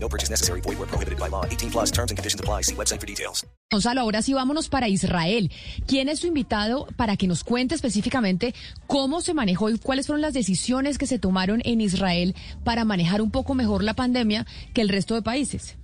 [0.00, 0.60] No purchase necessary.
[0.60, 1.44] Void where prohibited by law.
[1.44, 2.62] 18 plus terms and conditions apply.
[2.62, 3.46] See website for details.
[3.70, 5.50] Gonzalo, ahora sí vámonos para Israel.
[5.86, 8.54] ¿Quién es su invitado para que nos cuente específicamente
[8.86, 12.34] cómo se manejó y cuáles fueron las decisiones que se tomaron en Israel
[12.64, 15.76] para manejar un poco mejor la pandemia que el resto de países?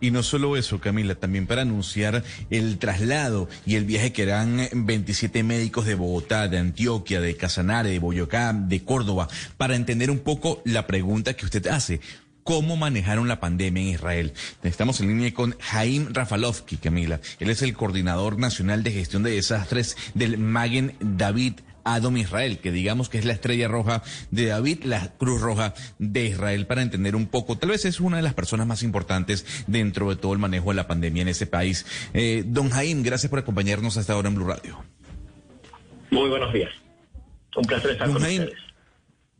[0.00, 4.68] Y no solo eso, Camila, también para anunciar el traslado y el viaje que harán
[4.72, 10.18] 27 médicos de Bogotá, de Antioquia, de Casanare, de Boyacá, de Córdoba, para entender un
[10.18, 12.00] poco la pregunta que usted hace
[12.46, 14.32] cómo manejaron la pandemia en Israel.
[14.62, 17.20] Estamos en línea con Jaim Rafalovsky, Camila.
[17.40, 22.70] Él es el coordinador nacional de gestión de desastres del Magen David Adom Israel, que
[22.70, 27.16] digamos que es la estrella roja de David, la cruz roja de Israel, para entender
[27.16, 27.58] un poco.
[27.58, 30.76] Tal vez es una de las personas más importantes dentro de todo el manejo de
[30.76, 31.84] la pandemia en ese país.
[32.14, 34.84] Eh, don Jaim, gracias por acompañarnos hasta ahora en Blue Radio.
[36.10, 36.70] Muy buenos días.
[37.56, 38.65] Un placer estar con ustedes.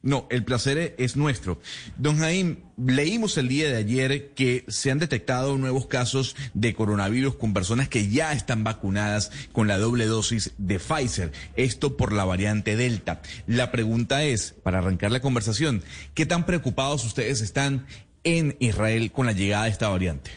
[0.07, 1.59] No, el placer es nuestro.
[1.97, 7.35] Don Jaime, leímos el día de ayer que se han detectado nuevos casos de coronavirus
[7.35, 11.33] con personas que ya están vacunadas con la doble dosis de Pfizer.
[11.57, 13.21] Esto por la variante Delta.
[13.49, 15.83] La pregunta es, para arrancar la conversación,
[16.15, 17.85] ¿qué tan preocupados ustedes están
[18.23, 20.31] en Israel con la llegada de esta variante?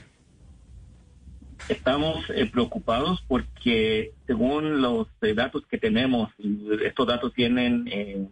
[1.67, 6.31] Estamos eh, preocupados porque según los eh, datos que tenemos,
[6.83, 7.87] estos datos tienen...
[7.91, 8.27] Eh,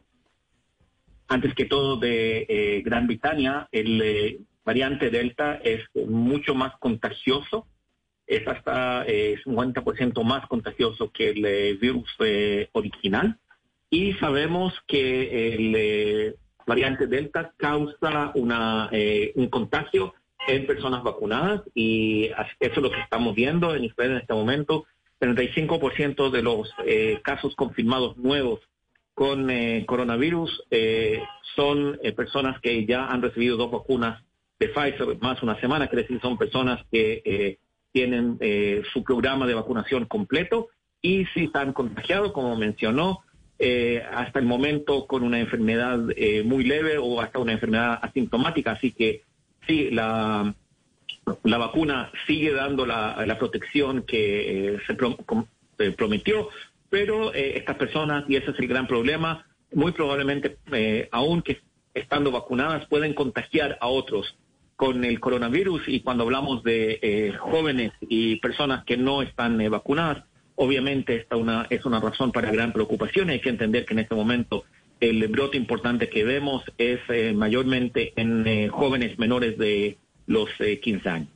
[1.27, 7.67] antes que todo de eh, Gran Bretaña, el eh, variante Delta es mucho más contagioso,
[8.25, 12.09] es hasta eh, 50% más contagioso que el eh, virus
[12.73, 13.37] original.
[13.89, 18.89] Y sabemos que el variante Delta causa una,
[19.35, 20.13] un contagio
[20.45, 24.85] en personas vacunadas y eso es lo que estamos viendo en Israel en este momento.
[25.21, 26.69] 35% de los
[27.23, 28.59] casos confirmados nuevos
[29.17, 31.23] con eh, coronavirus eh,
[31.55, 34.23] son eh, personas que ya han recibido dos vacunas
[34.59, 37.57] de Pfizer más una semana, quiere decir son personas que
[37.91, 38.37] tienen
[38.93, 40.69] su programa de vacunación completo
[41.01, 43.21] y si están contagiados, como mencionó,
[44.11, 45.99] hasta el momento con una enfermedad
[46.43, 48.71] muy leve o hasta una enfermedad asintomática.
[48.71, 49.21] Así que
[49.67, 50.55] sí, la,
[51.43, 56.49] la vacuna sigue dando la, la protección que se prometió,
[56.89, 61.61] pero eh, estas personas, y ese es el gran problema, muy probablemente, eh, aunque
[61.93, 64.37] estando vacunadas, pueden contagiar a otros
[64.75, 69.69] con el coronavirus y cuando hablamos de eh, jóvenes y personas que no están eh,
[69.69, 70.23] vacunadas,
[70.55, 73.29] obviamente esta una, es una razón para gran preocupación.
[73.29, 74.65] Hay que entender que en este momento
[74.99, 76.99] el brote importante que vemos es
[77.35, 80.49] mayormente en jóvenes menores de los
[80.81, 81.29] 15 años.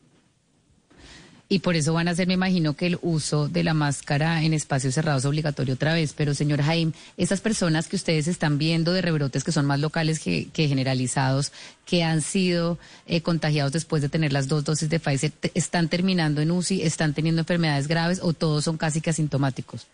[1.52, 4.54] Y por eso van a hacer, me imagino, que el uso de la máscara en
[4.54, 6.14] espacios cerrados es obligatorio otra vez.
[6.14, 10.22] Pero, señor Jaime, esas personas que ustedes están viendo de rebrotes que son más locales
[10.24, 11.52] que, generalizados,
[11.86, 16.40] que han sido eh, contagiados después de tener las dos dosis de Pfizer, ¿están terminando
[16.40, 19.88] en UCI, están teniendo enfermedades graves o todos son casi que asintomáticos?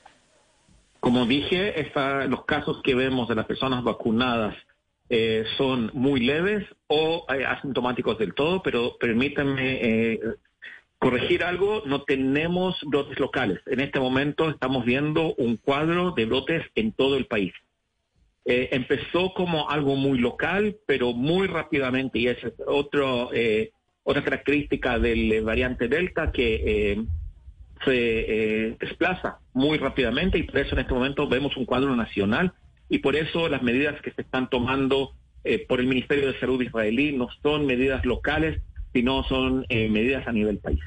[0.99, 4.55] Como dije, está, los casos que vemos de las personas vacunadas
[5.09, 10.19] eh, son muy leves o eh, asintomáticos del todo, pero permítanme
[10.99, 13.59] corregir algo, no tenemos brotes locales.
[13.67, 17.53] En este momento estamos viendo un cuadro de brotes en todo el país.
[18.49, 23.71] Eh, empezó como algo muy local, pero muy rápidamente, y esa es otro, eh,
[24.03, 27.05] otra característica del variante Delta que eh,
[27.83, 32.53] se desplaza muy rápidamente y por eso en este momento vemos un cuadro nacional
[32.89, 35.11] y por eso las medidas que se están tomando
[35.67, 38.61] por el Ministerio de Salud israelí no son medidas locales,
[39.01, 40.79] no son eh, medidas a nivel país.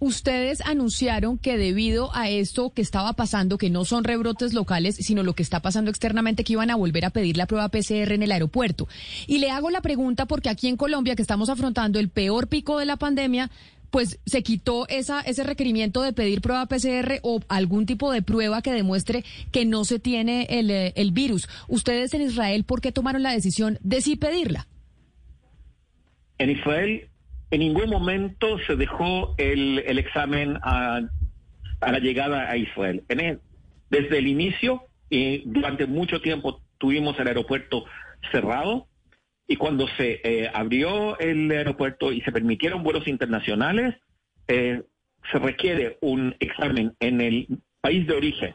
[0.00, 5.24] Ustedes anunciaron que debido a esto que estaba pasando, que no son rebrotes locales, sino
[5.24, 8.22] lo que está pasando externamente, que iban a volver a pedir la prueba PCR en
[8.22, 8.86] el aeropuerto.
[9.26, 12.78] Y le hago la pregunta porque aquí en Colombia, que estamos afrontando el peor pico
[12.78, 13.50] de la pandemia,
[13.90, 18.62] pues se quitó esa, ese requerimiento de pedir prueba PCR o algún tipo de prueba
[18.62, 21.48] que demuestre que no se tiene el, eh, el virus.
[21.66, 24.68] Ustedes en Israel, ¿por qué tomaron la decisión de sí pedirla?
[26.38, 27.07] En Israel
[27.50, 31.00] en ningún momento se dejó el, examen a,
[31.80, 33.04] la llegada a Israel.
[33.08, 33.40] En
[33.90, 37.86] desde el inicio, y durante mucho tiempo tuvimos el aeropuerto
[38.30, 38.86] cerrado
[39.46, 43.94] y cuando se eh, abrió el aeropuerto y se permitieron vuelos internacionales,
[44.46, 44.82] eh,
[45.32, 47.48] se requiere un examen en el
[47.80, 48.54] país de origen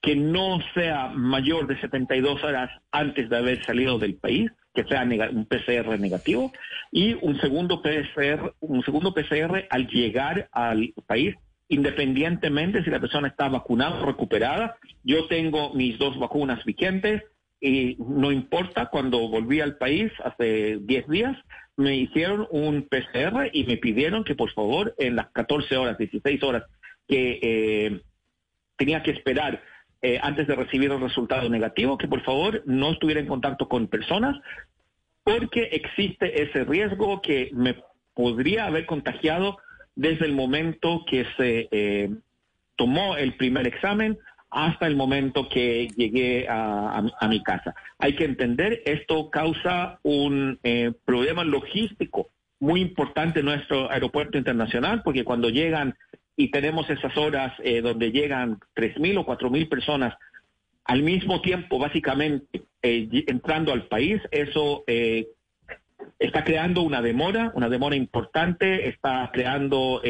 [0.00, 5.02] que no sea mayor de 72 horas antes de haber salido del país, que sea
[5.02, 6.52] un PCR negativo,
[6.92, 11.34] y un segundo PCR, un segundo PCR al llegar al país,
[11.68, 14.76] independientemente si la persona está vacunada o recuperada.
[15.02, 17.24] Yo tengo mis dos vacunas vigentes
[17.60, 21.36] y no importa, cuando volví al país hace 10 días,
[21.76, 26.40] me hicieron un PCR y me pidieron que por favor en las 14 horas, 16
[26.44, 26.62] horas
[27.08, 28.00] que eh,
[28.76, 29.60] tenía que esperar
[30.02, 33.88] eh, antes de recibir el resultado negativo, que por favor no estuviera en contacto con
[33.88, 34.36] personas,
[35.24, 37.76] porque existe ese riesgo que me
[38.14, 39.58] podría haber contagiado
[39.94, 42.10] desde el momento que se eh,
[42.76, 44.18] tomó el primer examen
[44.50, 47.74] hasta el momento que llegué a, mi casa.
[47.98, 52.30] Hay que entender, esto causa un eh, problema logístico
[52.60, 55.96] muy importante en nuestro aeropuerto internacional, porque cuando llegan
[56.38, 60.14] y tenemos esas horas eh, donde llegan 3.000 o 4.000 personas
[60.84, 65.26] al mismo tiempo, básicamente, eh, entrando al país, eso eh,
[66.20, 70.00] está creando una demora, una demora importante, está creando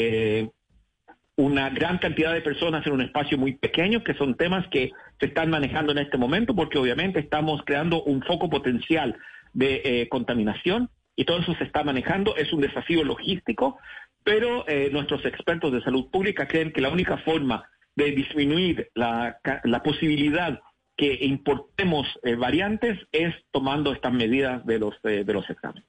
[1.37, 5.27] una gran cantidad de personas en un espacio muy pequeño, que son temas que se
[5.27, 9.17] están manejando en este momento, porque obviamente estamos creando un foco potencial
[9.55, 13.79] de contaminación y todo eso se está manejando, es un desafío logístico,
[14.23, 19.41] pero eh, nuestros expertos de salud pública creen que la única forma de disminuir la,
[19.83, 20.61] posibilidad
[20.97, 25.89] que importemos eh, variantes es tomando estas medidas de los, eh, de los exámenes.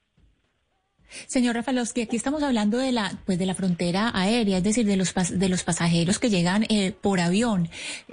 [1.26, 4.96] Señor Rafalowski, aquí estamos hablando de la, pues de la frontera aérea, es decir, de
[4.96, 7.68] los, de los pasajeros que llegan eh, por avión.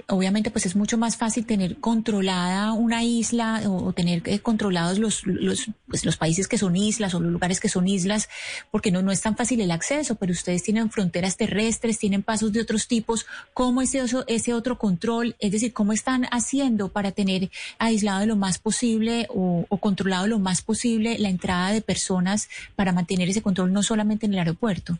[0.08, 5.26] Obviamente, pues es mucho más fácil tener controlada una isla o, tener eh, controlados los,
[5.26, 8.28] los, pues los países que son islas o los lugares que son islas,
[8.70, 12.52] porque no, no es tan fácil el acceso, pero ustedes tienen fronteras terrestres, tienen pasos
[12.52, 13.26] de otros tipos.
[13.54, 15.36] ¿Cómo es ese, ese otro control?
[15.38, 20.38] Es decir, ¿cómo están haciendo para tener aislado lo más posible o, o controlado lo
[20.38, 24.98] más posible la entrada de personas para mantener ese control no solamente en el aeropuerto?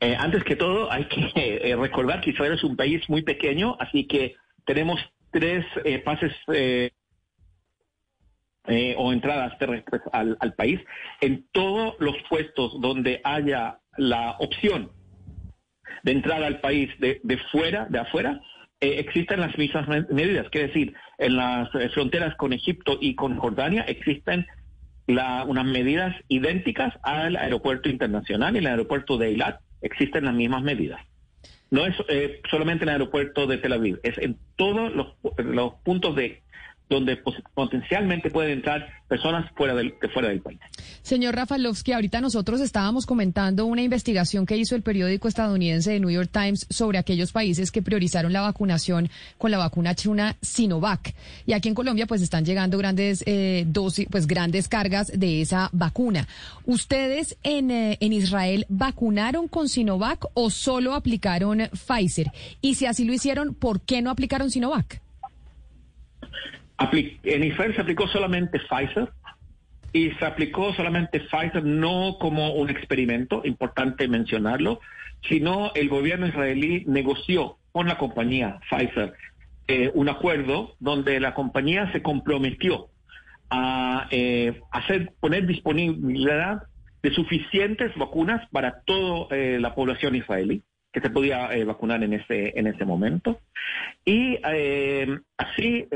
[0.00, 1.32] Eh, antes que todo, hay que
[1.70, 6.32] eh, recordar que Israel es un país muy pequeño, así que tenemos tres eh, pases
[8.96, 10.78] o entradas terrestres al, país.
[11.22, 14.90] En todos los puestos donde haya la opción
[16.02, 18.42] de entrada al país de, fuera, de afuera,
[18.80, 20.50] existen las mismas medidas.
[20.50, 24.46] Quiere decir, en las fronteras con Egipto y con Jordania existen
[25.08, 31.00] unas medidas idénticas al aeropuerto internacional y el aeropuerto de Eilat existen las mismas medidas.
[31.70, 35.08] No es eh, solamente en el aeropuerto de Tel Aviv, es en todos los,
[35.38, 36.42] los puntos de
[36.88, 37.18] donde
[37.54, 40.58] potencialmente pueden entrar personas fuera del, fuera del país.
[41.02, 46.10] Señor Rafalovsky, ahorita nosotros estábamos comentando una investigación que hizo el periódico estadounidense de New
[46.10, 51.14] York Times sobre aquellos países que priorizaron la vacunación con la vacuna china Sinovac.
[51.46, 55.70] Y aquí en Colombia pues están llegando grandes eh, dosis, pues grandes cargas de esa
[55.72, 56.26] vacuna.
[56.64, 62.30] ¿Ustedes en, eh, en Israel vacunaron con Sinovac o solo aplicaron Pfizer?
[62.60, 65.00] Y si así lo hicieron, ¿por qué no aplicaron Sinovac?
[66.78, 69.10] En Israel se aplicó solamente Pfizer
[69.92, 74.80] y se aplicó solamente Pfizer no como un experimento, importante mencionarlo,
[75.28, 79.14] sino el gobierno israelí negoció con la compañía Pfizer
[79.70, 82.88] eh, un acuerdo donde la compañía se comprometió
[83.50, 86.62] a eh, hacer poner disponibilidad
[87.02, 92.58] de suficientes vacunas para toda eh, la población israelí que se podía vacunar en ese
[92.58, 93.40] en ese momento.
[94.06, 94.38] Y
[95.36, 95.86] así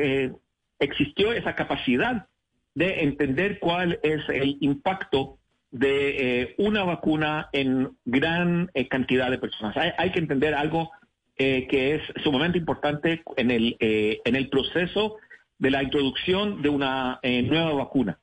[0.83, 2.27] existió esa capacidad
[2.75, 5.39] de entender cuál es el impacto
[5.71, 9.77] de eh, una vacuna en gran eh, cantidad de personas.
[9.97, 10.91] Hay, que entender algo
[11.37, 15.17] eh, que es sumamente importante en el, en el proceso
[15.59, 18.19] de la introducción de una nueva vacuna.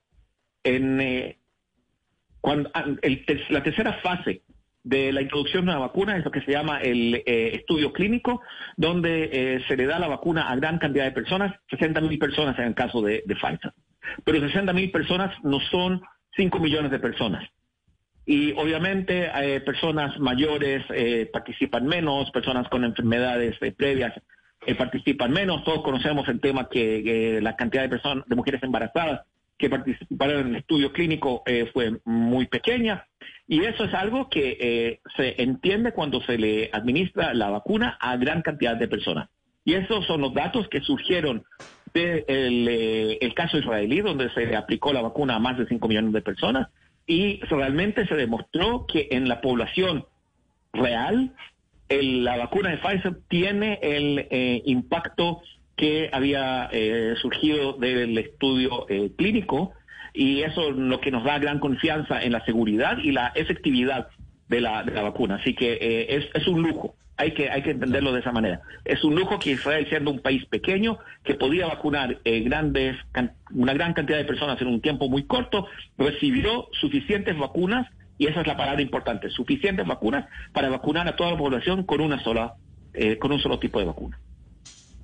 [0.64, 1.36] En,
[2.44, 2.86] ah,
[3.50, 4.44] la tercera fase
[4.90, 8.42] de la introducción de una vacuna es lo que se llama el eh, estudio clínico,
[8.76, 12.58] donde eh, se le da la vacuna a gran cantidad de personas, 60 mil personas
[12.58, 13.72] en el caso de, de Pfizer.
[14.24, 16.02] Pero 60 mil personas no son
[16.36, 17.48] 5 millones de personas.
[18.26, 20.84] Y obviamente eh, personas mayores
[21.32, 24.14] participan menos, personas con enfermedades previas
[24.78, 25.64] participan menos.
[25.64, 29.22] Todos conocemos el tema que la cantidad de personas, de mujeres embarazadas
[29.60, 33.06] que participaron en el estudio clínico fue muy pequeña.
[33.48, 38.16] Y eso es algo que eh, se entiende cuando se le administra la vacuna a
[38.18, 39.28] gran cantidad de personas.
[39.66, 41.44] Y esos son los datos que surgieron
[41.94, 42.26] del
[42.66, 46.22] de eh, caso israelí, donde se aplicó la vacuna a más de 5 millones de
[46.22, 46.70] personas.
[47.06, 50.06] Y realmente se demostró que en la población
[50.72, 51.34] real
[51.90, 55.42] el- la vacuna de Pfizer tiene el eh, impacto
[55.80, 59.72] que había eh, surgido del estudio eh, clínico
[60.14, 64.10] y eso es lo que nos da gran confianza en la seguridad y la efectividad
[64.50, 65.36] de la, vacuna.
[65.36, 68.60] Así que eh, es, un lujo, hay que, hay que entenderlo de esa manera.
[68.84, 72.98] Es un lujo que Israel, siendo un país pequeño, que podía vacunar eh, grandes,
[73.54, 75.66] una gran cantidad de personas en un tiempo muy corto,
[75.98, 81.32] recibió suficientes vacunas, y esa es la palabra importante, suficientes vacunas para vacunar a toda
[81.32, 82.56] la población con una sola,
[83.22, 84.20] con un solo tipo de vacuna.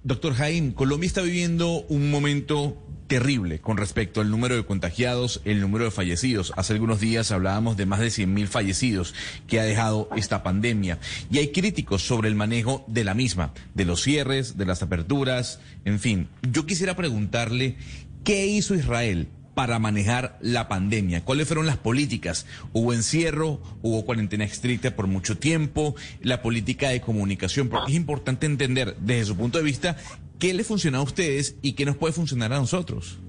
[0.05, 5.59] Doctor Jaime, Colombia está viviendo un momento terrible con respecto al número de contagiados, el
[5.59, 6.53] número de fallecidos.
[6.55, 9.15] Hace algunos días hablábamos de más de 100.000 fallecidos
[9.47, 10.99] que ha dejado esta pandemia.
[11.31, 15.59] Y hay críticos sobre el manejo de la misma, de los cierres, de las aperturas,
[15.85, 16.27] en fin.
[16.51, 17.75] Yo quisiera preguntarle,
[18.23, 21.23] ¿qué hizo Israel para manejar la pandemia?
[21.23, 22.45] ¿Cuáles fueron las políticas?
[22.73, 23.61] ¿Hubo encierro?
[23.81, 25.95] ¿Hubo cuarentena estricta por mucho tiempo?
[26.21, 27.69] ¿La política de comunicación?
[27.69, 29.97] Porque es importante entender desde su punto de vista
[30.37, 33.19] qué le funciona a ustedes y qué nos puede funcionar a nosotros.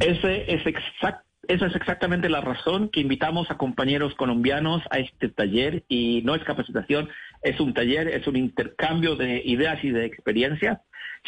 [0.00, 5.28] Ese es exact- esa es exactamente la razón que invitamos a compañeros colombianos a este
[5.28, 7.08] taller y no es capacitación,
[7.42, 10.78] es un taller, es un intercambio de ideas y de experiencias.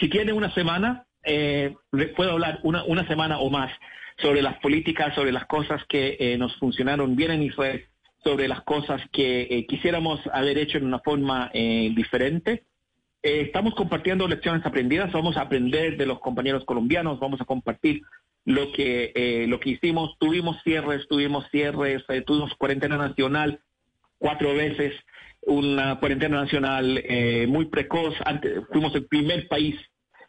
[0.00, 1.74] Si tiene una semana, eh,
[2.16, 3.70] puedo hablar una, una semana o más
[4.18, 7.84] sobre las políticas, sobre las cosas que eh, nos funcionaron bien en Israel,
[8.24, 12.64] sobre las cosas que eh, quisiéramos haber hecho en una forma eh, diferente.
[13.22, 18.02] Estamos compartiendo lecciones aprendidas, vamos a aprender de los compañeros colombianos, vamos a compartir
[18.44, 20.16] lo que lo que hicimos.
[20.20, 23.58] Tuvimos cierres, tuvimos cierres, tuvimos cuarentena nacional
[24.18, 24.94] cuatro veces,
[25.40, 27.02] una cuarentena nacional
[27.48, 28.14] muy precoz.
[28.24, 29.74] Antes, fuimos el primer país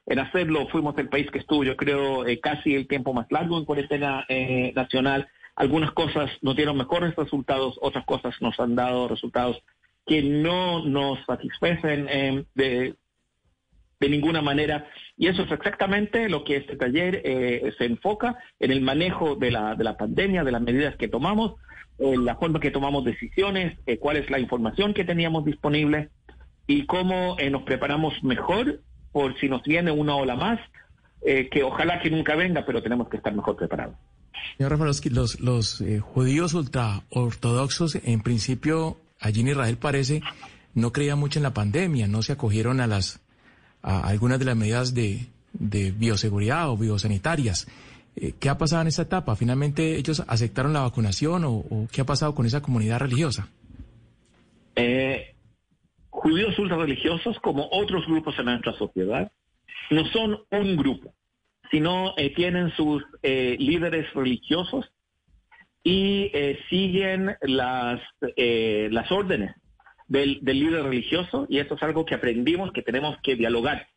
[0.07, 3.57] en hacerlo, fuimos el país que estuvo, yo creo, eh, casi el tiempo más largo
[3.57, 5.27] en cuarentena eh, nacional.
[5.55, 9.61] Algunas cosas nos dieron mejores resultados, otras cosas nos han dado resultados
[10.05, 12.95] que no nos satisfacen eh, de,
[13.99, 14.87] de ninguna manera.
[15.17, 19.51] Y eso es exactamente lo que este taller eh, se enfoca en el manejo de
[19.51, 21.55] la, de la pandemia, de las medidas que tomamos,
[21.99, 26.11] en la forma que tomamos decisiones, cuál es la información que teníamos disponible
[26.67, 30.59] y cómo nos preparamos mejor por si nos viene una ola más,
[31.21, 33.95] eh, que ojalá que nunca venga, pero tenemos que estar mejor preparados.
[34.57, 40.21] Señor Rafalowski, los, los eh, judíos ultraortodoxos, en principio, allí en Israel parece,
[40.73, 43.19] no creían mucho en la pandemia, no se acogieron a las
[43.83, 47.67] a algunas de las medidas de, de bioseguridad o biosanitarias.
[48.15, 49.35] Eh, ¿Qué ha pasado en esta etapa?
[49.35, 53.47] ¿Finalmente ellos aceptaron la vacunación o, o qué ha pasado con esa comunidad religiosa?
[54.75, 55.35] Eh,
[56.27, 59.31] judíos ultrarreligiosos, como otros grupos en nuestra sociedad,
[59.89, 61.13] no son un grupo,
[61.71, 64.85] sino eh, tienen sus eh, líderes religiosos
[65.83, 68.01] y eh, siguen las,
[68.35, 69.55] eh, las órdenes
[70.07, 73.87] del, líder religioso y eso es algo que aprendimos que tenemos que dialogar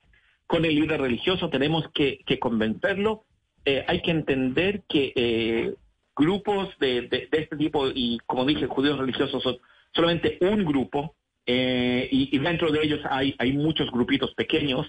[0.47, 3.25] con el líder religioso, tenemos que, convencerlo.
[3.65, 5.75] Eh, hay que entender que eh,
[6.17, 9.59] grupos de, de- de este tipo, y como dije, judíos religiosos son
[9.95, 11.15] solamente un grupo,
[11.53, 14.87] eh, y, dentro de ellos hay, hay muchos grupitos pequeños.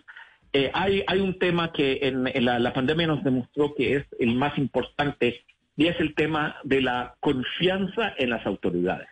[0.53, 5.44] Eh, hay, hay un tema que la, pandemia nos demostró que es el más importante
[5.75, 9.08] y es el tema de la confianza en las autoridades.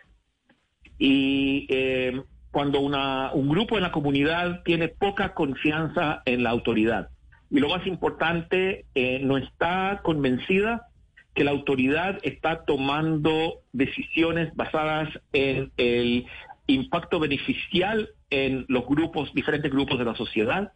[0.96, 7.08] Y eh, cuando un grupo en la comunidad tiene poca confianza en la autoridad,
[7.50, 8.84] y lo más importante,
[9.22, 10.86] no está convencida
[11.34, 16.26] que la autoridad está tomando decisiones basadas en el
[16.66, 20.72] impacto beneficial en los grupos, diferentes grupos de la sociedad,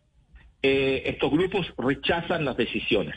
[0.62, 3.14] eh, estos grupos rechazan las decisiones.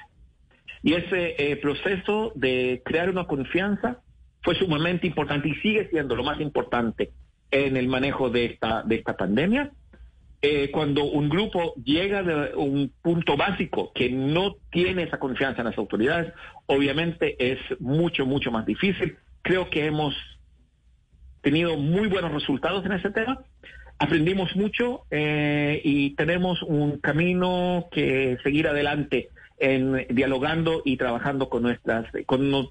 [0.84, 4.02] Y ese eh, proceso de crear una confianza
[4.42, 7.12] fue sumamente importante y sigue siendo lo más importante
[7.52, 9.72] en el manejo de esta, de esta pandemia.
[10.42, 15.68] Eh, cuando un grupo llega de un punto básico que no tiene esa confianza en
[15.68, 16.32] las autoridades,
[16.68, 19.18] obviamente es mucho, mucho más difícil.
[19.42, 20.14] Creo que hemos
[21.48, 23.39] tenido muy buenos resultados en ese tema.
[24.00, 31.64] Aprendimos mucho eh, y tenemos un camino que seguir adelante en dialogando y trabajando con
[31.64, 32.68] nuestras, con los,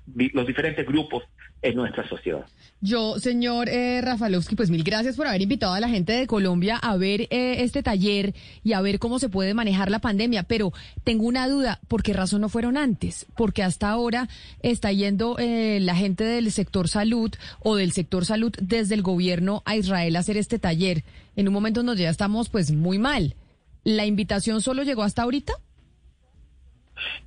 [0.46, 1.24] diferentes grupos
[1.62, 2.46] en nuestra sociedad.
[2.80, 6.76] Yo, señor eh, Rafalowski, pues mil gracias por haber invitado a la gente de Colombia
[6.76, 10.44] a ver eh, este taller y a ver cómo se puede manejar la pandemia.
[10.44, 13.26] Pero tengo una duda, ¿por qué razón no fueron antes?
[13.36, 14.28] Porque hasta ahora
[14.60, 19.62] está yendo eh, la gente del sector salud o del sector salud desde el gobierno
[19.64, 21.02] a Israel a hacer este taller.
[21.34, 23.34] En un momento donde ya estamos pues muy mal.
[23.82, 25.54] ¿La invitación solo llegó hasta ahorita?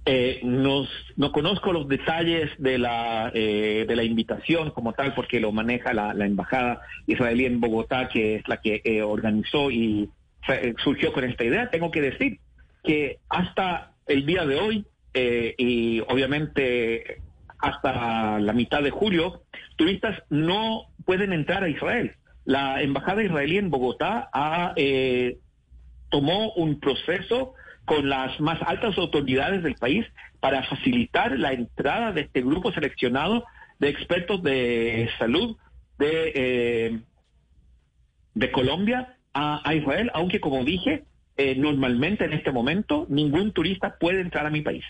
[0.05, 5.39] Eh, nos, no conozco los detalles de la, eh, de la invitación como tal, porque
[5.39, 10.09] lo maneja la, embajada israelí en Bogotá, que es la que eh, organizó y
[10.41, 11.69] fue- surgió con esta idea.
[11.69, 12.39] Tengo que decir
[12.83, 17.21] que hasta el día de hoy, eh, y obviamente
[17.59, 19.43] hasta la mitad de julio,
[19.75, 22.13] turistas no pueden entrar a Israel.
[22.45, 25.37] La embajada israelí en Bogotá ha, eh,
[26.09, 27.53] tomó un proceso
[27.89, 30.05] con las más altas autoridades del país
[30.39, 33.43] para facilitar la entrada de este grupo seleccionado
[33.79, 35.57] de expertos de salud
[35.97, 36.99] de, eh,
[38.35, 41.03] de Colombia a, a Israel, aunque como dije,
[41.35, 44.85] eh, normalmente en este momento ningún turista puede entrar a mi país.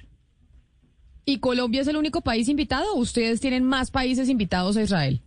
[1.23, 5.21] ¿Y Colombia es el único país invitado o ustedes tienen más países invitados a Israel?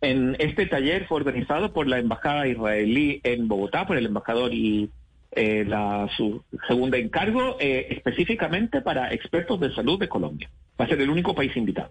[0.00, 4.90] En este taller fue organizado por la embajada israelí en Bogotá, por el embajador y
[5.32, 10.50] eh, la, su segunda encargo, eh, específicamente para expertos de salud de Colombia.
[10.80, 11.90] Va a ser el único país invitado.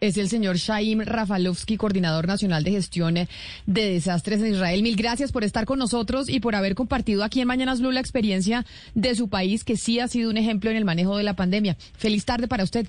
[0.00, 3.28] Es el señor Shaim Rafalovsky, coordinador nacional de gestión eh,
[3.66, 4.82] de desastres en Israel.
[4.82, 8.00] Mil gracias por estar con nosotros y por haber compartido aquí en Mañanas Blue la
[8.00, 11.34] experiencia de su país, que sí ha sido un ejemplo en el manejo de la
[11.34, 11.76] pandemia.
[11.96, 12.88] Feliz tarde para usted.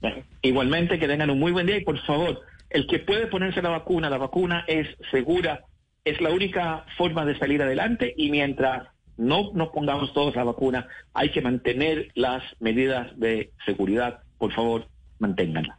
[0.00, 3.62] Bueno, Igualmente, que tengan un muy buen día y por favor, el que puede ponerse
[3.62, 5.64] la vacuna, la vacuna es segura,
[6.04, 10.88] es la única forma de salir adelante y mientras no nos pongamos todos la vacuna,
[11.14, 14.20] hay que mantener las medidas de seguridad.
[14.38, 14.86] Por favor,
[15.18, 15.78] manténganla.